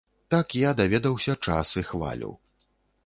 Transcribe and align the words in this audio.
Так 0.33 0.55
я 0.61 0.71
даведаўся 0.79 1.35
час 1.47 1.77
і 1.83 1.85
хвалю. 1.91 2.31